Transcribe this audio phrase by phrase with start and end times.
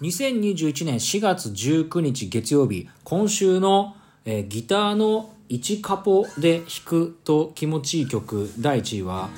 [0.00, 9.28] 2021年4月19日月曜日、今週の、えーギターの1カポで弾くと気持ちいい曲第1位は、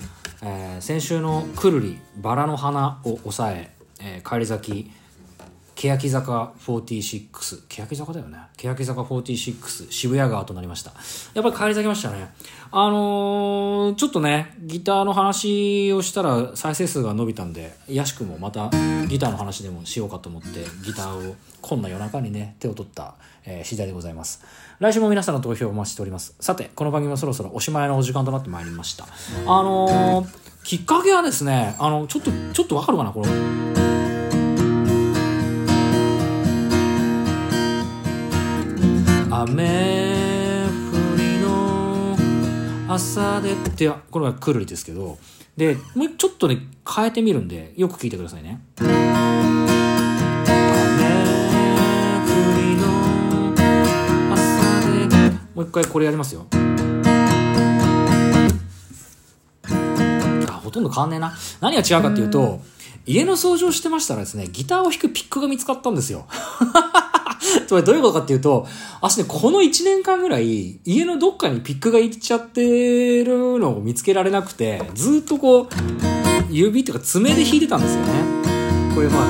[0.43, 3.71] えー先週のくるりバラの花を抑え
[4.01, 4.91] えー帰り咲き
[5.81, 8.37] 欅坂46欅坂だよね。
[8.59, 10.93] 欅坂46渋谷川となりました。
[11.33, 12.29] やっぱり帰り咲きましたね。
[12.71, 18.69] あのーちょっとねギターの話をしたら再生数が伸びたんでやしくもまた
[19.09, 23.15] ギターの話でもしようかと思ってギターをこんな夜中にね手を取った、
[23.47, 24.45] えー次第でございます。
[24.81, 26.35] 来週も皆さんの投票をお待ちしております。
[26.41, 29.07] さてこの番組もそろそろおしまいのお時間となってまいりました。
[29.47, 34.00] あのーきっかけはですねあのちょっとちょっとわかるかなこの
[43.01, 45.17] 朝でってこれはくるりですけど
[45.57, 48.61] でもうちょっとね変えてみるんでよく聞いてくださいね。
[55.55, 56.47] もう一回これやりますよ。
[60.47, 61.35] あほとんど変わんねえな。
[61.61, 62.61] 何が違うかっていうと
[63.07, 66.27] 家の掃除をしてましたらですねギターを弾くピックが見つかったんですよ
[67.67, 68.67] つまりどういうことかっていうと、
[69.01, 75.69] 私ね、この1年間ぐらい、家のどっかにピックがいっちゃってるのを見つけられなくて、ずっとこう、
[76.51, 78.09] 指っていうか爪で弾いてたんですよね。
[78.95, 79.25] これまあ、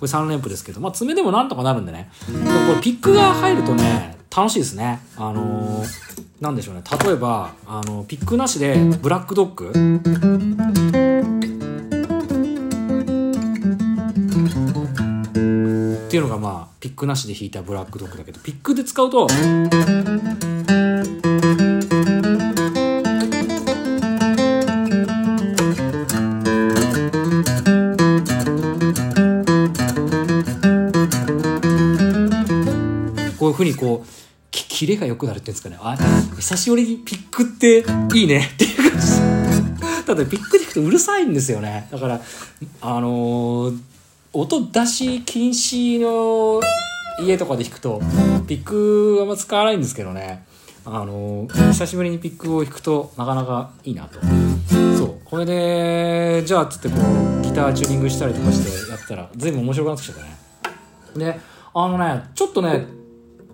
[0.00, 2.10] これ3連符ですけど、まあ爪でもなんとかなるんでね。
[2.28, 2.32] で
[2.66, 5.00] これピックが入るとね、楽しいですね。
[5.16, 6.82] あのーなんでしょうね。
[7.04, 9.72] 例えば、あの、ピックなしで、ブラックドッグ
[16.14, 19.32] っていうのがまあピックなしで弾いたブラックドッグだけどピックで使うとこ
[33.46, 34.06] ういうふうにこう
[34.52, 35.76] キレが良くなるっていうんですかね。
[35.80, 35.96] あ
[36.36, 37.84] 久しぶりにピックって
[38.16, 38.50] いいね。
[38.54, 39.08] っていう感じ。
[40.06, 41.88] ただピックで弾くとうるさいんですよね。
[41.90, 42.20] だから
[42.82, 43.94] あのー
[44.34, 46.60] 音出し禁止の
[47.20, 48.00] 家とかで弾くと
[48.48, 50.44] ピックあんま使わないんですけどね。
[50.86, 54.18] あの久しぶりにピックを弾くとなかなかいいなと。
[54.98, 55.20] そう。
[55.24, 60.22] これでじゃあつってこうギターチューニングしたりとかしてやったら全部面白くなってきちゃった
[61.18, 61.34] ね。
[61.34, 61.40] で
[61.72, 62.86] あのねちょっとね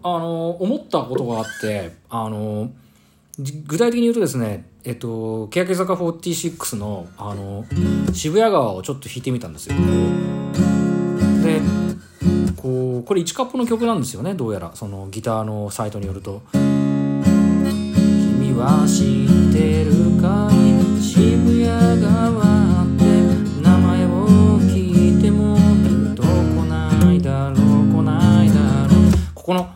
[0.02, 2.70] あの思ったことがあってあの
[3.38, 7.66] 具体的に言うとですねえっと欅坂46のあの
[8.14, 9.76] 渋谷川をちょっと弾いてみたんですよ。
[12.60, 14.70] こうこれ1カップの曲なんですよねどうやら。
[14.74, 16.62] そのギターのサイトによると「君
[18.52, 20.54] は知ってるかい
[21.02, 23.04] 渋谷川って
[23.62, 26.28] 名前を聞いてもピンとこ
[26.68, 28.54] ないだろう来ないだ
[28.88, 29.68] ろう」ここの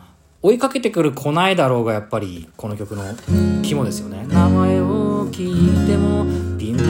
[0.43, 3.03] 追いかけてくる来ないだろうがやっぱりこの曲の
[3.63, 4.27] 肝ですよね。
[4.29, 6.23] 名前を聞いても
[6.59, 6.89] ピンとこ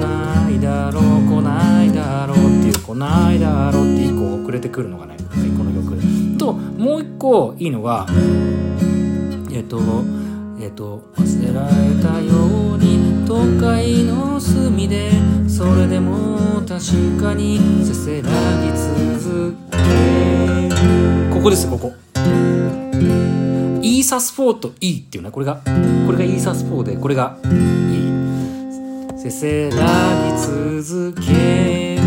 [0.00, 2.53] ないだろう来ないだろう。
[2.84, 5.16] っていう来ないだろって一個遅れてくるのがね
[5.56, 8.06] この曲ともう一個いいのが
[9.50, 9.80] えっと
[10.60, 15.10] えっと忘れられたように都会の隅で
[15.48, 18.28] それでも確かにせせら
[18.62, 19.78] ぎ続け。
[21.32, 21.92] ここですここ。
[23.82, 25.56] イーサス4と E っていうねこれが
[26.06, 27.36] これがイーサス4でこれが
[29.24, 29.76] せせら
[30.36, 32.02] ぎ続ける。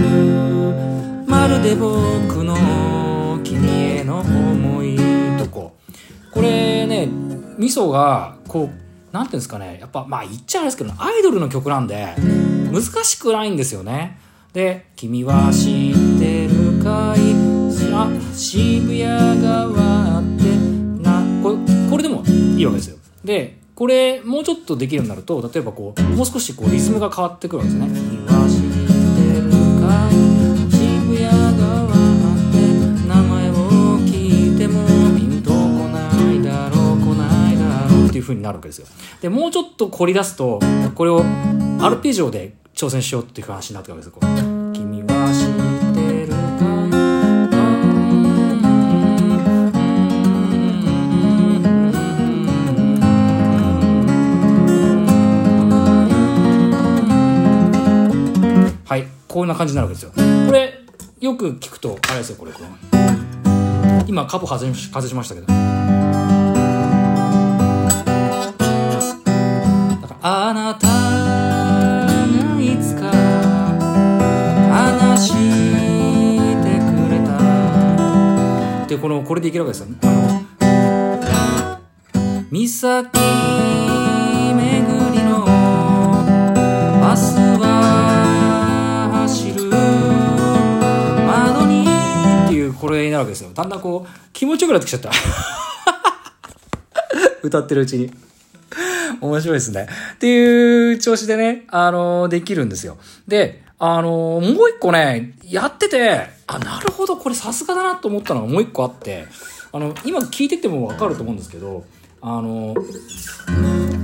[1.25, 4.95] まるで僕の君への思い
[5.39, 5.75] とこ。
[6.31, 7.07] これね
[7.57, 9.79] ミソがこうなんていうんですかね。
[9.81, 12.13] やっぱまあ言っちゃあれですけどアイドルの曲なんで
[12.71, 14.19] 難しくないんですよね。
[14.53, 17.19] で「君は知ってるかい？
[17.93, 19.01] あ渋谷
[19.41, 20.43] 川って
[21.01, 21.55] なこれ
[21.89, 22.97] これでもいいわけですよ。
[23.25, 28.61] でこれもうちょっとできるようになると例えばこうもう少しこうリズムが変わってくるわけですね「君は知っ
[29.13, 30.17] てるかい
[30.73, 31.29] 渋谷
[31.59, 31.89] 川っ
[32.51, 32.57] て
[33.07, 33.53] 名前を
[33.99, 34.83] 聞いても
[35.15, 35.57] ピンとこ
[35.89, 38.87] ないだろう来ないだろう」っていう風になるわけですよ。
[39.21, 40.59] でもうちょっと凝り出すと
[40.95, 41.23] これを
[41.79, 44.56] アルペジオで挑戦しようっていう話になってくるわけですよ
[59.37, 60.11] こんな感じになるわけですよ。
[60.47, 60.79] これ、
[61.19, 62.51] よく聞くと、あれですよ、これ。
[62.51, 62.65] これ
[64.07, 65.47] 今、カポ外し外しましたけど。
[70.23, 73.11] あなたがいつか
[74.73, 75.33] 話し
[76.63, 79.97] てくれたでこのこれでいけるわけですよね。
[80.01, 81.79] あの
[82.49, 83.46] 岬
[92.97, 95.11] れになるわけですよだんだんこう気持ちよくなってきちゃった
[97.43, 98.11] 歌ってるうちに
[99.21, 99.87] 面白いですね。
[100.15, 102.97] っていう調子でね、あのできるんですよ。
[103.27, 109.25] で、あのもう一個ね、やってて、あ、なるほど、これさすがだなと思ったのがもう一個あって、
[109.71, 111.83] あの、今聞いててもわかると思うんですけど、
[112.21, 112.75] あの、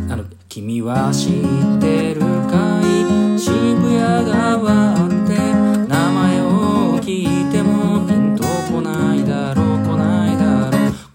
[0.10, 3.40] あの、君は知ってるかい？
[3.40, 5.23] 渋谷川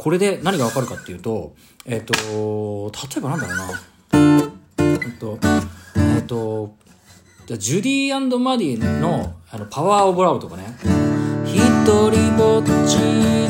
[0.09, 4.53] これで何がわかるかっていうと、えっ、と、例えばなんだろうな。
[4.79, 5.39] えっと、
[5.97, 6.75] えっと、
[7.47, 10.65] ジュディマディのあのパワーオブラブとかね。
[11.45, 12.97] 一人ぼっち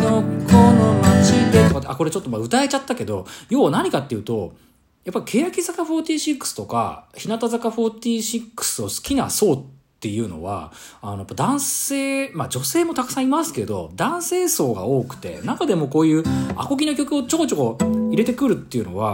[0.02, 0.20] の
[0.50, 4.56] この街でとかって、あ、これちょっとまあ歌えちゃったけど、要は何かっていうと、
[5.04, 10.72] やっぱ欅坂46とか、日向坂46を好きな層ってっていうのは、
[11.02, 16.22] あの、男性、まあ女性もたくさんいますけど、男性層が多くて、中でもこういう
[16.56, 19.12] アコギの曲をちょこちょこ入れてくるっていうのは、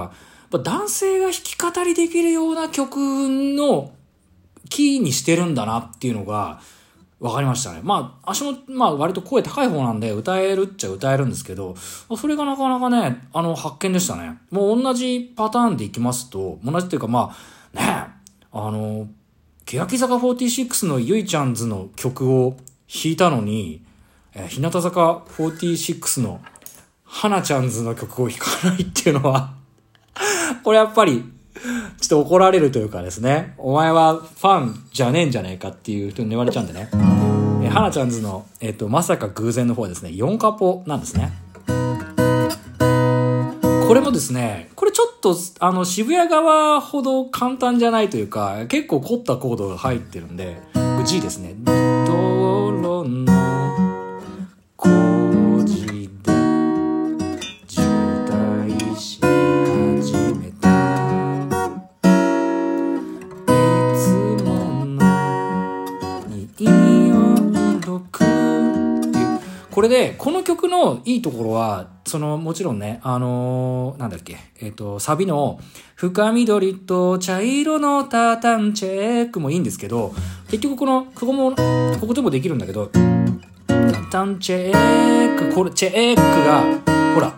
[0.52, 3.92] やっぱ男性が弾き語りできるような曲の
[4.68, 6.60] キーにしてるんだなっていうのが、
[7.18, 7.80] 分かりましたね。
[7.82, 11.74] まあ、足の、まあ、割と声高い方なんで、歌えるっちゃ歌えるんですけど、
[12.18, 14.38] それがなかなかね、あの、発見でしたね。
[14.50, 17.34] もう同じパターンでいきますと、同じっていうか、ま
[17.74, 18.06] あ、ね、
[18.52, 19.08] あの、
[19.66, 22.56] 欅坂46のゆいちゃんズの曲を
[22.86, 23.82] 弾いたのに、
[24.34, 26.40] えー、日向坂46の
[27.04, 29.54] 花ちゃんズの曲を弾かないっていうのは
[30.62, 31.24] これやっぱり、
[32.00, 36.90] ちょっと怒られるというかですね、お前はファンじゃねえんじゃねえかっていう人に言われちゃうんでね。
[36.92, 41.32] えー、花ちゃんズの、えっ、ー、と、まさか偶然の方はですね、4カポなんですね。
[43.86, 44.70] これもですね、
[45.24, 50.58] と、あの、渋谷側ほど簡単じゃないというか、結構凝ったコードが入ってるんで、
[51.06, 51.54] G ですね。
[51.64, 51.72] 道
[52.70, 54.20] 路の
[54.76, 54.90] 工
[55.64, 56.10] 事で
[57.66, 57.82] 渋
[58.28, 60.68] 滞し始めた。
[63.46, 63.48] い
[63.96, 64.10] つ
[64.44, 65.00] もの
[66.28, 69.40] 246っていう。
[69.70, 75.58] これで、この曲のいいところは、その、もちろんね、あのー、なんだっけ、えっ、ー、と、サビの、
[75.96, 80.14] 深緑と茶色のタタンチェックもいいんですけど、
[80.46, 82.88] 結局この、ここも、ここでもできるんだけど、
[83.66, 83.74] タ
[84.12, 86.62] タンチェック、これ、チェックが、
[87.16, 87.32] ほら、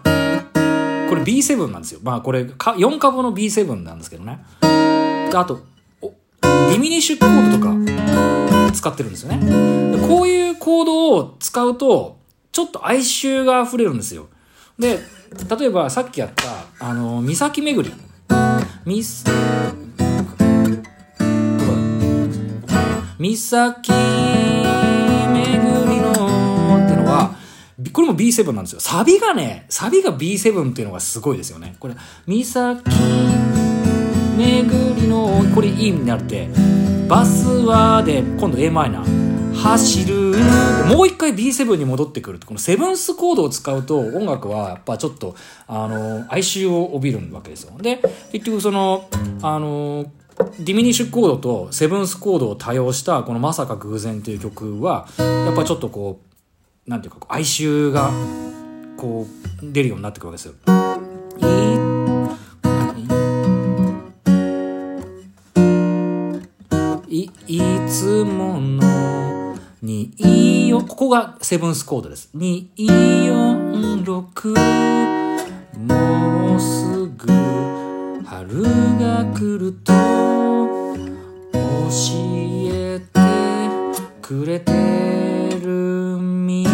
[1.09, 2.01] これ B7 なんですよ。
[2.03, 4.45] まあこれ、4カボの B7 なんですけどね。
[4.61, 5.63] あと、
[6.03, 10.07] ディミニッシュコードとか使ってるんですよね。
[10.07, 12.19] こういうコードを使うと、
[12.53, 14.29] ちょっと哀愁が溢れるんですよ。
[14.79, 15.01] で、
[15.59, 17.95] 例えばさっきやった、あの、岬巡り。
[18.85, 19.33] みす、岬
[23.19, 23.95] 巡
[25.89, 26.13] りの
[26.85, 27.35] ってのは、
[27.93, 28.81] これも B7 なんですよ。
[28.81, 31.77] サビがね、サビが B7 っていうのがすごいですよね。
[31.81, 31.95] これ、
[32.27, 32.83] 岬
[34.37, 36.51] 巡りの、これ E になって、
[37.09, 39.26] バスはで、今度 a マイナー。
[39.67, 40.15] 走る
[40.87, 45.35] もう一回 B7 に戻ってくるとこのセブンスコードを使うと音楽はやっぱちょっと
[45.67, 49.09] あの哀愁を帯びるわけですよで結局その
[49.43, 50.07] あの
[50.61, 56.21] ディミニッシュコードとセブンスコードを多用したこのまさか偶然という曲はやっぱちょっとこ
[56.87, 58.13] うなんていうか哀愁が
[58.97, 59.27] こ
[59.63, 60.86] う出るようになってくるわけですよ。
[69.83, 72.31] の2、ここがセブンスコードです。
[72.37, 74.55] 2、4、6、
[75.79, 77.27] もうすぐ
[78.25, 78.63] 春
[78.99, 81.61] が来ると教
[82.73, 83.21] えて
[84.23, 84.73] くれて
[85.63, 85.69] る
[86.19, 86.67] み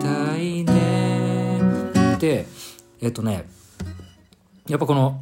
[0.00, 1.60] たいね。
[2.20, 2.46] で、
[3.00, 3.46] えっとね、
[4.68, 5.20] やっぱこの、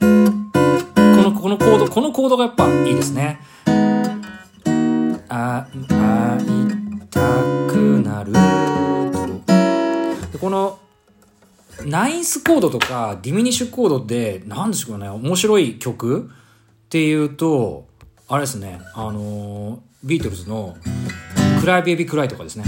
[0.00, 3.38] この、このコード、このコードがやっぱいいですね。
[5.30, 5.66] あ、
[8.24, 8.32] る。
[10.32, 10.78] でこの
[11.84, 16.30] ナインスコードとかディミニッシュコードで何でしょうね面白い曲？
[16.86, 17.86] っていうと
[18.28, 20.76] あれですねあの、ビートルズの
[21.60, 22.64] 「クライベイビークライ」とかですね。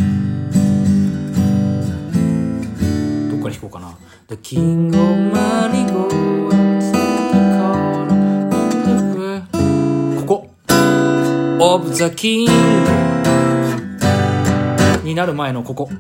[3.31, 3.97] どっから弾こうかな
[4.29, 6.21] 「The King of Marigold」
[11.63, 13.10] オブザキング
[15.11, 15.91] になる前のここ。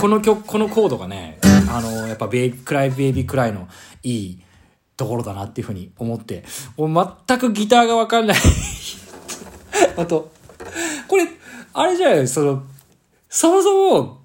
[0.00, 1.38] この曲このコードがね
[1.70, 3.68] あのやっぱベイクライベイビークライの
[4.02, 4.42] いい
[4.96, 6.44] ところだなっていうふうに思って
[6.76, 8.36] もう全くギターがわかんない
[9.96, 10.30] あと
[11.08, 11.26] これ
[11.72, 12.62] あれじゃないその
[13.30, 14.20] そもそも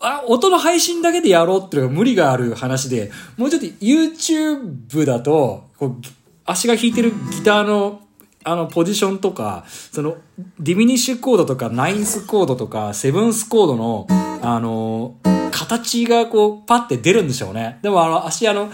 [0.00, 5.96] あ、音の配信だけでやろうっていうのが無理がある話で、もうちょっと YouTube だと、こう、
[6.44, 8.01] 足が弾いてるギターの、
[8.44, 10.16] あの、ポジションとか、その、
[10.58, 14.06] ディミニッシュコードとか、ナインスコードとか、セブンスコードの、
[14.42, 15.14] あの、
[15.50, 17.78] 形がこう、パッて出るんでしょうね。
[17.82, 18.70] でもあの、足あの、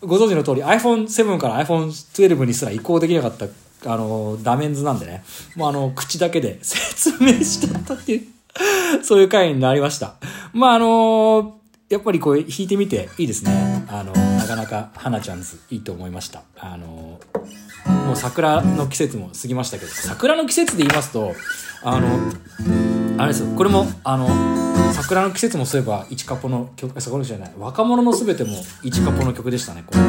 [0.00, 3.46] ご存知の通り iPhone7 から iPhone12 にすら移行できなかった、
[3.92, 5.24] あの、ダメンズなんでね。
[5.54, 8.26] もうあの、口だけで 説明しちゃったっていう。
[9.02, 10.14] そういう回になりました。
[10.52, 11.58] まあ、あの、
[11.88, 13.84] やっぱりこう弾いてみていいですね。
[13.88, 14.12] あの、
[14.46, 16.44] なかなか花ちゃんズいいと思いました。
[16.56, 21.34] あのー、もう桜の季節も過ぎましたけど、桜の季節で言いますと、
[21.82, 22.08] あの、
[23.18, 24.28] あれですよ、これも、あの、
[24.92, 28.52] 桜の季節もそういえば、一カポの曲、そこじゃない、若者のすべても
[28.84, 30.00] 一カポの曲でしたね、これ。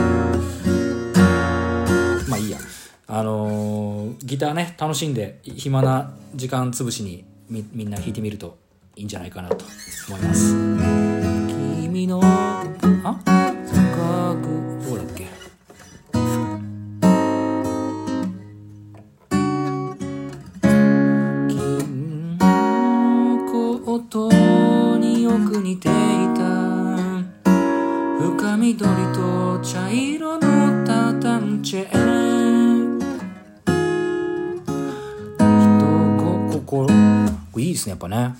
[2.29, 2.59] まあいいや。
[3.07, 8.59] あのー、ギターね、楽しんで、暇な時間潰しにみみんな弾いてみると
[8.95, 9.65] いいんじゃないかなと
[10.09, 10.53] 思います
[11.81, 13.46] 君のあ？
[31.77, 31.85] 教え
[35.37, 36.87] 人ここ
[37.51, 38.35] こいいですねやっぱね。